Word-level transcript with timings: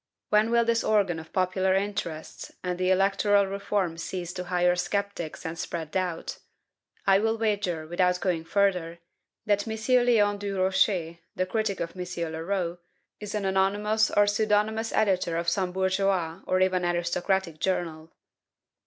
When 0.29 0.49
will 0.49 0.65
this 0.65 0.83
organ 0.83 1.19
of 1.19 1.31
popular 1.31 1.75
interests 1.75 2.51
and 2.63 2.79
the 2.79 2.89
electoral 2.89 3.45
reform 3.45 3.99
cease 3.99 4.33
to 4.33 4.45
hire 4.45 4.75
sceptics 4.75 5.45
and 5.45 5.59
spread 5.59 5.91
doubt? 5.91 6.39
I 7.05 7.19
will 7.19 7.37
wager, 7.37 7.85
without 7.85 8.19
going 8.19 8.43
further, 8.43 8.97
that 9.45 9.67
M. 9.67 9.77
Leon 10.03 10.39
Durocher, 10.39 11.19
the 11.35 11.45
critic 11.45 11.79
of 11.79 11.95
M. 11.95 12.03
Leroux, 12.33 12.79
is 13.19 13.35
an 13.35 13.45
anonymous 13.45 14.09
or 14.09 14.25
pseudonymous 14.25 14.91
editor 14.91 15.37
of 15.37 15.47
some 15.47 15.71
bourgeois, 15.71 16.39
or 16.47 16.59
even 16.61 16.83
aristocratic, 16.83 17.59
journal. 17.59 18.11